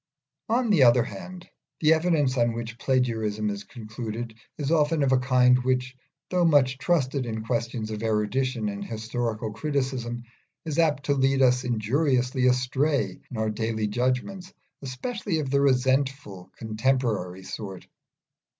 On 0.49 0.71
the 0.71 0.81
other 0.81 1.03
hand, 1.03 1.47
the 1.79 1.93
evidence 1.93 2.35
on 2.35 2.53
which 2.53 2.79
plagiarism 2.79 3.51
is 3.51 3.63
concluded 3.63 4.33
is 4.57 4.71
often 4.71 5.03
of 5.03 5.11
a 5.11 5.19
kind 5.19 5.63
which, 5.63 5.95
though 6.31 6.43
much 6.43 6.79
trusted 6.79 7.27
in 7.27 7.43
questions 7.43 7.91
of 7.91 8.01
erudition 8.01 8.67
and 8.67 8.83
historical 8.83 9.51
criticism, 9.53 10.23
is 10.65 10.79
apt 10.79 11.03
to 11.03 11.13
lead 11.13 11.43
us 11.43 11.63
injuriously 11.63 12.47
astray 12.47 13.21
in 13.29 13.37
our 13.37 13.51
daily 13.51 13.85
judgments, 13.85 14.51
especially 14.81 15.37
of 15.37 15.51
the 15.51 15.61
resentful, 15.61 16.51
condemnatory 16.57 17.43
sort. 17.43 17.85